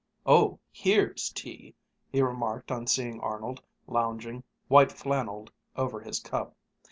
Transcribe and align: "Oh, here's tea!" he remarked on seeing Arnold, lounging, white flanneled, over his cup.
"Oh, 0.25 0.57
here's 0.71 1.29
tea!" 1.29 1.75
he 2.11 2.23
remarked 2.23 2.71
on 2.71 2.87
seeing 2.87 3.19
Arnold, 3.21 3.61
lounging, 3.85 4.43
white 4.67 4.91
flanneled, 4.91 5.51
over 5.75 5.99
his 5.99 6.19
cup. 6.19 6.55